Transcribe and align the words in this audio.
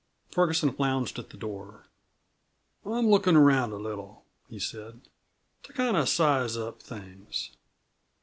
Ferguson 0.31 0.75
lounged 0.79 1.17
to 1.17 1.21
the 1.21 1.37
door. 1.37 1.85
"I'm 2.83 3.05
lookin' 3.05 3.35
around 3.35 3.71
a 3.71 3.75
little," 3.75 4.25
he 4.49 4.57
said, 4.57 5.01
"to 5.61 5.73
kind 5.73 5.95
of 5.95 6.09
size 6.09 6.57
up 6.57 6.81
things. 6.81 7.51